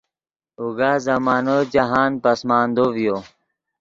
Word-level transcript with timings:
اوگا 0.59 0.91
زمانو 1.05 1.55
جاہند 1.73 2.13
پسماندو 2.23 2.85
ڤیو 2.95 3.17